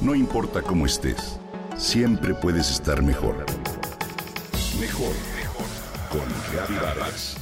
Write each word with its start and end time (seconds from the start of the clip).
No 0.00 0.14
importa 0.14 0.62
cómo 0.62 0.86
estés, 0.86 1.38
siempre 1.76 2.32
puedes 2.32 2.70
estar 2.70 3.02
mejor. 3.02 3.44
Mejor, 4.80 5.12
mejor. 5.36 5.66
Con 6.08 6.26
Reavivadas. 6.54 7.36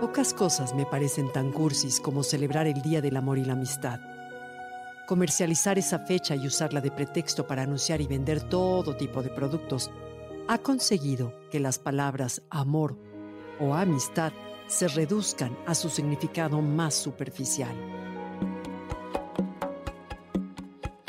Pocas 0.00 0.32
cosas 0.32 0.74
me 0.74 0.86
parecen 0.86 1.30
tan 1.30 1.52
cursis 1.52 2.00
como 2.00 2.22
celebrar 2.22 2.66
el 2.66 2.80
Día 2.80 3.02
del 3.02 3.18
Amor 3.18 3.36
y 3.36 3.44
la 3.44 3.52
Amistad. 3.52 4.00
Comercializar 5.06 5.78
esa 5.78 6.00
fecha 6.00 6.34
y 6.34 6.48
usarla 6.48 6.80
de 6.80 6.90
pretexto 6.90 7.46
para 7.46 7.62
anunciar 7.62 8.00
y 8.00 8.08
vender 8.08 8.48
todo 8.48 8.96
tipo 8.96 9.22
de 9.22 9.30
productos 9.30 9.90
ha 10.48 10.58
conseguido 10.58 11.32
que 11.48 11.60
las 11.60 11.78
palabras 11.78 12.42
amor 12.50 12.98
o 13.60 13.74
amistad 13.74 14.32
se 14.66 14.88
reduzcan 14.88 15.56
a 15.64 15.76
su 15.76 15.88
significado 15.90 16.60
más 16.60 16.94
superficial. 16.94 17.74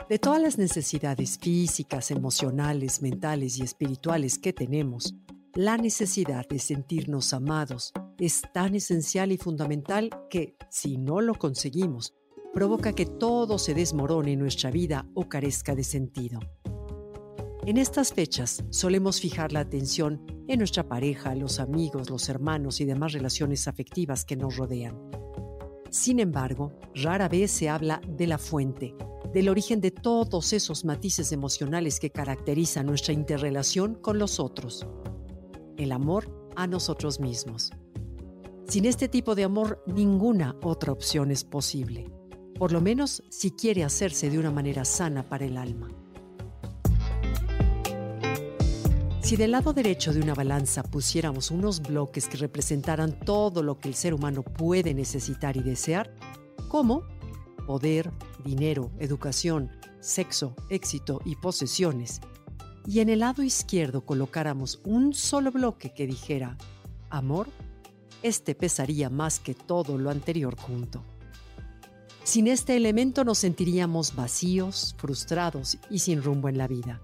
De 0.08 0.20
todas 0.20 0.42
las 0.42 0.60
necesidades 0.60 1.40
físicas, 1.40 2.12
emocionales, 2.12 3.02
mentales 3.02 3.58
y 3.58 3.64
espirituales 3.64 4.38
que 4.38 4.54
tenemos, 4.54 5.16
la 5.56 5.76
necesidad 5.76 6.48
de 6.48 6.60
sentirnos 6.60 7.34
amados 7.34 7.94
es 8.20 8.44
tan 8.54 8.76
esencial 8.76 9.32
y 9.32 9.38
fundamental 9.38 10.12
que, 10.30 10.56
si 10.70 10.98
no 10.98 11.20
lo 11.20 11.34
conseguimos, 11.34 12.14
provoca 12.58 12.92
que 12.94 13.06
todo 13.06 13.60
se 13.60 13.76
desmorone 13.76 14.32
en 14.32 14.40
nuestra 14.40 14.72
vida 14.72 15.06
o 15.14 15.30
carezca 15.30 15.76
de 15.76 15.84
sentido. 15.84 16.40
En 17.68 17.78
estas 17.78 18.14
fechas 18.14 18.64
solemos 18.72 19.22
fijar 19.22 19.52
la 19.52 19.60
atención 19.60 20.26
en 20.48 20.58
nuestra 20.58 20.88
pareja, 20.88 21.36
los 21.36 21.60
amigos, 21.60 22.10
los 22.10 22.30
hermanos 22.30 22.82
y 22.82 22.86
demás 22.86 23.14
relaciones 23.14 23.68
afectivas 23.68 24.26
que 24.26 24.36
nos 24.36 24.58
rodean. 24.58 25.00
Sin 25.92 26.20
embargo, 26.20 26.74
rara 26.96 27.30
vez 27.30 27.52
se 27.52 27.70
habla 27.70 28.02
de 28.08 28.26
la 28.26 28.40
fuente, 28.40 28.96
del 29.32 29.50
origen 29.50 29.80
de 29.80 29.92
todos 29.92 30.52
esos 30.52 30.84
matices 30.84 31.32
emocionales 31.32 32.00
que 32.00 32.10
caracterizan 32.10 32.88
nuestra 32.88 33.14
interrelación 33.14 33.94
con 33.94 34.18
los 34.18 34.40
otros. 34.40 34.88
El 35.78 35.92
amor 35.92 36.50
a 36.56 36.66
nosotros 36.66 37.20
mismos. 37.20 37.70
Sin 38.68 38.86
este 38.86 39.08
tipo 39.08 39.36
de 39.36 39.44
amor, 39.44 39.84
ninguna 39.86 40.56
otra 40.64 40.92
opción 40.92 41.30
es 41.30 41.44
posible 41.44 42.17
por 42.58 42.72
lo 42.72 42.82
menos 42.82 43.24
si 43.30 43.52
quiere 43.52 43.84
hacerse 43.84 44.30
de 44.30 44.40
una 44.40 44.52
manera 44.52 44.86
sana 44.86 45.28
para 45.28 45.46
el 45.46 45.58
alma. 45.58 45.90
Si 49.22 49.36
del 49.36 49.52
lado 49.52 49.74
derecho 49.74 50.14
de 50.14 50.22
una 50.22 50.34
balanza 50.34 50.84
pusiéramos 50.84 51.52
unos 51.52 51.82
bloques 51.82 52.28
que 52.28 52.38
representaran 52.38 53.20
todo 53.20 53.62
lo 53.62 53.78
que 53.78 53.90
el 53.90 53.96
ser 53.96 54.14
humano 54.14 54.42
puede 54.42 54.94
necesitar 54.94 55.58
y 55.58 55.62
desear, 55.62 56.16
como 56.70 57.04
poder, 57.66 58.10
dinero, 58.46 58.90
educación, 59.00 59.70
sexo, 60.00 60.56
éxito 60.70 61.20
y 61.26 61.36
posesiones, 61.36 62.22
y 62.86 63.02
en 63.02 63.10
el 63.10 63.20
lado 63.20 63.44
izquierdo 63.44 64.06
colocáramos 64.06 64.80
un 64.86 65.14
solo 65.14 65.52
bloque 65.52 65.94
que 65.94 66.08
dijera 66.08 66.58
amor, 67.10 67.50
este 68.24 68.56
pesaría 68.56 69.10
más 69.10 69.42
que 69.42 69.54
todo 69.54 69.98
lo 69.98 70.10
anterior 70.10 70.56
junto. 70.56 71.04
Sin 72.28 72.48
este 72.48 72.76
elemento 72.76 73.24
nos 73.24 73.38
sentiríamos 73.38 74.14
vacíos, 74.14 74.96
frustrados 74.98 75.78
y 75.90 76.00
sin 76.00 76.22
rumbo 76.22 76.50
en 76.50 76.58
la 76.58 76.68
vida. 76.68 77.02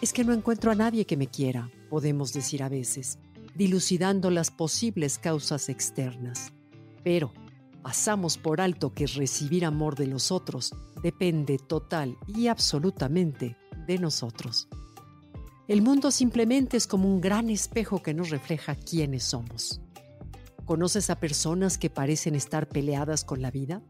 Es 0.00 0.14
que 0.14 0.24
no 0.24 0.32
encuentro 0.32 0.70
a 0.70 0.74
nadie 0.74 1.04
que 1.04 1.18
me 1.18 1.26
quiera, 1.26 1.70
podemos 1.90 2.32
decir 2.32 2.62
a 2.62 2.70
veces, 2.70 3.18
dilucidando 3.54 4.30
las 4.30 4.50
posibles 4.50 5.18
causas 5.18 5.68
externas. 5.68 6.54
Pero 7.04 7.34
pasamos 7.82 8.38
por 8.38 8.62
alto 8.62 8.94
que 8.94 9.06
recibir 9.06 9.66
amor 9.66 9.94
de 9.94 10.06
los 10.06 10.32
otros 10.32 10.72
depende 11.02 11.58
total 11.58 12.16
y 12.26 12.46
absolutamente 12.46 13.58
de 13.86 13.98
nosotros. 13.98 14.68
El 15.68 15.82
mundo 15.82 16.10
simplemente 16.10 16.78
es 16.78 16.86
como 16.86 17.12
un 17.12 17.20
gran 17.20 17.50
espejo 17.50 18.02
que 18.02 18.14
nos 18.14 18.30
refleja 18.30 18.74
quiénes 18.74 19.22
somos. 19.22 19.82
¿Conoces 20.64 21.10
a 21.10 21.20
personas 21.20 21.76
que 21.76 21.90
parecen 21.90 22.34
estar 22.34 22.70
peleadas 22.70 23.22
con 23.22 23.42
la 23.42 23.50
vida? 23.50 23.82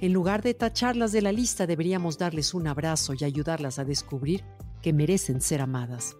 En 0.00 0.12
lugar 0.12 0.42
de 0.42 0.54
tacharlas 0.54 1.12
de 1.12 1.22
la 1.22 1.32
lista, 1.32 1.66
deberíamos 1.66 2.18
darles 2.18 2.52
un 2.52 2.66
abrazo 2.66 3.14
y 3.14 3.24
ayudarlas 3.24 3.78
a 3.78 3.84
descubrir 3.84 4.44
que 4.82 4.92
merecen 4.92 5.40
ser 5.40 5.60
amadas. 5.60 6.16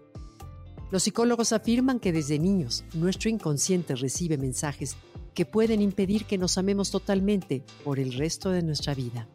Los 0.90 1.02
psicólogos 1.02 1.52
afirman 1.52 1.98
que 1.98 2.12
desde 2.12 2.38
niños 2.38 2.84
nuestro 2.94 3.28
inconsciente 3.28 3.96
recibe 3.96 4.38
mensajes 4.38 4.96
que 5.34 5.44
pueden 5.44 5.82
impedir 5.82 6.24
que 6.24 6.38
nos 6.38 6.56
amemos 6.56 6.92
totalmente 6.92 7.64
por 7.82 7.98
el 7.98 8.12
resto 8.12 8.50
de 8.50 8.62
nuestra 8.62 8.94
vida. 8.94 9.28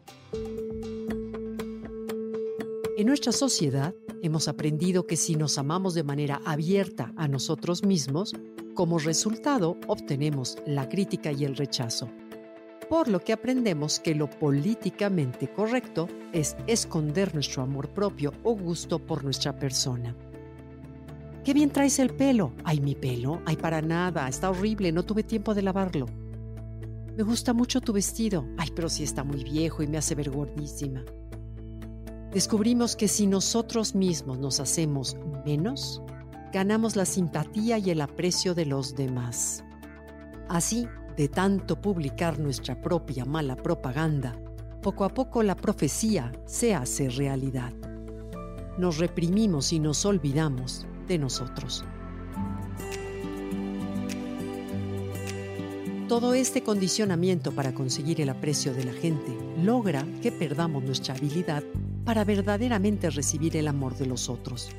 En 2.96 3.06
nuestra 3.06 3.32
sociedad 3.32 3.94
hemos 4.22 4.48
aprendido 4.48 5.06
que 5.06 5.16
si 5.16 5.34
nos 5.34 5.58
amamos 5.58 5.92
de 5.94 6.02
manera 6.02 6.40
abierta 6.46 7.12
a 7.16 7.28
nosotros 7.28 7.84
mismos, 7.84 8.34
como 8.74 8.98
resultado 8.98 9.76
obtenemos 9.86 10.56
la 10.66 10.88
crítica 10.88 11.32
y 11.32 11.44
el 11.44 11.56
rechazo 11.56 12.10
por 12.90 13.06
lo 13.06 13.20
que 13.20 13.32
aprendemos 13.32 14.00
que 14.00 14.16
lo 14.16 14.28
políticamente 14.28 15.48
correcto 15.48 16.08
es 16.32 16.56
esconder 16.66 17.32
nuestro 17.34 17.62
amor 17.62 17.88
propio 17.90 18.32
o 18.42 18.56
gusto 18.56 18.98
por 18.98 19.22
nuestra 19.22 19.56
persona. 19.56 20.16
Qué 21.44 21.54
bien 21.54 21.70
traes 21.70 22.00
el 22.00 22.10
pelo. 22.10 22.52
Ay, 22.64 22.80
mi 22.80 22.96
pelo. 22.96 23.42
Ay, 23.46 23.56
para 23.56 23.80
nada. 23.80 24.26
Está 24.28 24.50
horrible. 24.50 24.90
No 24.90 25.04
tuve 25.04 25.22
tiempo 25.22 25.54
de 25.54 25.62
lavarlo. 25.62 26.06
Me 27.16 27.22
gusta 27.22 27.52
mucho 27.52 27.80
tu 27.80 27.92
vestido. 27.92 28.44
Ay, 28.58 28.70
pero 28.74 28.88
sí 28.88 29.04
está 29.04 29.22
muy 29.22 29.44
viejo 29.44 29.84
y 29.84 29.86
me 29.86 29.96
hace 29.96 30.16
ver 30.16 30.30
gordísima. 30.30 31.04
Descubrimos 32.32 32.96
que 32.96 33.06
si 33.06 33.28
nosotros 33.28 33.94
mismos 33.94 34.40
nos 34.40 34.58
hacemos 34.58 35.16
menos, 35.46 36.02
ganamos 36.52 36.96
la 36.96 37.04
simpatía 37.04 37.78
y 37.78 37.90
el 37.90 38.00
aprecio 38.00 38.52
de 38.56 38.66
los 38.66 38.96
demás. 38.96 39.62
Así, 40.48 40.88
de 41.20 41.28
tanto 41.28 41.78
publicar 41.78 42.38
nuestra 42.38 42.80
propia 42.80 43.26
mala 43.26 43.54
propaganda, 43.54 44.34
poco 44.80 45.04
a 45.04 45.10
poco 45.10 45.42
la 45.42 45.54
profecía 45.54 46.32
se 46.46 46.74
hace 46.74 47.10
realidad. 47.10 47.74
Nos 48.78 48.96
reprimimos 48.96 49.74
y 49.74 49.80
nos 49.80 50.06
olvidamos 50.06 50.86
de 51.06 51.18
nosotros. 51.18 51.84
Todo 56.08 56.32
este 56.32 56.62
condicionamiento 56.62 57.52
para 57.52 57.74
conseguir 57.74 58.22
el 58.22 58.30
aprecio 58.30 58.72
de 58.72 58.84
la 58.84 58.94
gente 58.94 59.36
logra 59.62 60.06
que 60.22 60.32
perdamos 60.32 60.82
nuestra 60.84 61.14
habilidad 61.16 61.62
para 62.06 62.24
verdaderamente 62.24 63.10
recibir 63.10 63.58
el 63.58 63.68
amor 63.68 63.94
de 63.98 64.06
los 64.06 64.30
otros. 64.30 64.70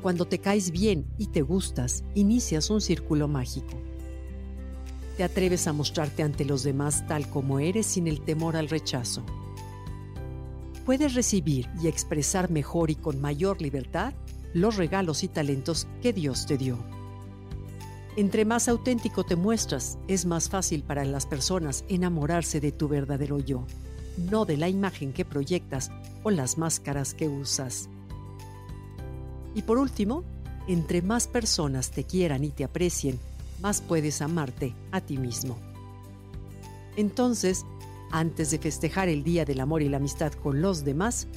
Cuando 0.00 0.26
te 0.26 0.38
caes 0.38 0.70
bien 0.70 1.06
y 1.18 1.26
te 1.26 1.42
gustas, 1.42 2.04
inicias 2.14 2.70
un 2.70 2.80
círculo 2.80 3.26
mágico 3.26 3.89
te 5.20 5.24
atreves 5.24 5.66
a 5.66 5.74
mostrarte 5.74 6.22
ante 6.22 6.46
los 6.46 6.62
demás 6.62 7.06
tal 7.06 7.28
como 7.28 7.58
eres 7.58 7.84
sin 7.84 8.06
el 8.06 8.22
temor 8.22 8.56
al 8.56 8.70
rechazo. 8.70 9.22
Puedes 10.86 11.12
recibir 11.12 11.68
y 11.82 11.88
expresar 11.88 12.50
mejor 12.50 12.90
y 12.90 12.94
con 12.94 13.20
mayor 13.20 13.60
libertad 13.60 14.14
los 14.54 14.78
regalos 14.78 15.22
y 15.22 15.28
talentos 15.28 15.86
que 16.00 16.14
Dios 16.14 16.46
te 16.46 16.56
dio. 16.56 16.78
Entre 18.16 18.46
más 18.46 18.66
auténtico 18.66 19.22
te 19.24 19.36
muestras, 19.36 19.98
es 20.08 20.24
más 20.24 20.48
fácil 20.48 20.84
para 20.84 21.04
las 21.04 21.26
personas 21.26 21.84
enamorarse 21.90 22.58
de 22.58 22.72
tu 22.72 22.88
verdadero 22.88 23.40
yo, 23.40 23.66
no 24.16 24.46
de 24.46 24.56
la 24.56 24.70
imagen 24.70 25.12
que 25.12 25.26
proyectas 25.26 25.90
o 26.22 26.30
las 26.30 26.56
máscaras 26.56 27.12
que 27.12 27.28
usas. 27.28 27.90
Y 29.54 29.60
por 29.60 29.76
último, 29.76 30.24
entre 30.66 31.02
más 31.02 31.28
personas 31.28 31.90
te 31.90 32.04
quieran 32.04 32.42
y 32.42 32.48
te 32.52 32.64
aprecien, 32.64 33.20
más 33.60 33.80
puedes 33.80 34.22
amarte 34.22 34.74
a 34.90 35.00
ti 35.00 35.18
mismo. 35.18 35.58
Entonces, 36.96 37.64
antes 38.10 38.50
de 38.50 38.58
festejar 38.58 39.08
el 39.08 39.22
Día 39.22 39.44
del 39.44 39.60
Amor 39.60 39.82
y 39.82 39.88
la 39.88 39.98
Amistad 39.98 40.32
con 40.32 40.60
los 40.60 40.84
demás, 40.84 41.28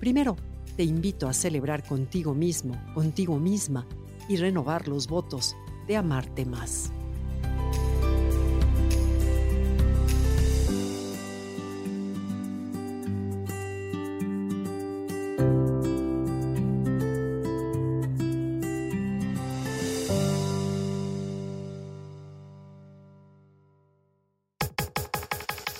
primero 0.00 0.36
te 0.76 0.82
invito 0.82 1.28
a 1.28 1.32
celebrar 1.32 1.86
contigo 1.86 2.34
mismo, 2.34 2.76
contigo 2.94 3.38
misma 3.38 3.86
y 4.28 4.36
renovar 4.36 4.88
los 4.88 5.06
votos 5.06 5.56
de 5.86 5.96
amarte 5.96 6.44
más. 6.44 6.92